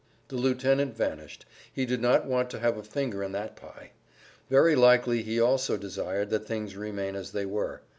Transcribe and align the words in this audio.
The 0.29 0.35
lieutenant 0.35 0.95
vanished; 0.97 1.45
he 1.71 1.85
did 1.85 2.01
not 2.01 2.25
want 2.25 2.49
to 2.49 2.59
have 2.59 2.75
a 2.75 2.81
finger 2.81 3.21
in 3.21 3.33
that 3.33 3.55
pie; 3.55 3.91
very 4.49 4.75
likely 4.75 5.21
he 5.21 5.39
also 5.39 5.77
desired 5.77 6.31
that 6.31 6.47
things 6.47 6.75
remain 6.75 7.15
as 7.15 7.33
they 7.33 7.45
were. 7.45 7.83